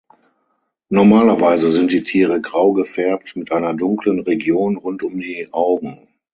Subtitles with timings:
[0.89, 6.07] Normalerweise sind die Tiere grau gefärbt mit einer dunklen Region rund um die Augen.